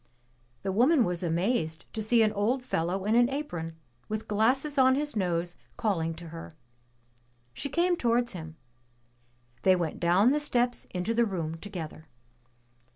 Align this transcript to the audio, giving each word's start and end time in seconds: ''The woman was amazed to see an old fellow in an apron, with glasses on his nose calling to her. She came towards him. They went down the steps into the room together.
''The 0.63 0.71
woman 0.71 1.03
was 1.05 1.21
amazed 1.21 1.85
to 1.93 2.01
see 2.01 2.23
an 2.23 2.33
old 2.33 2.63
fellow 2.63 3.05
in 3.05 3.13
an 3.13 3.29
apron, 3.29 3.75
with 4.09 4.27
glasses 4.27 4.79
on 4.79 4.95
his 4.95 5.15
nose 5.15 5.55
calling 5.77 6.15
to 6.15 6.29
her. 6.29 6.53
She 7.53 7.69
came 7.69 7.95
towards 7.95 8.31
him. 8.31 8.55
They 9.61 9.75
went 9.75 9.99
down 9.99 10.31
the 10.31 10.39
steps 10.39 10.87
into 10.89 11.13
the 11.13 11.25
room 11.27 11.53
together. 11.57 12.07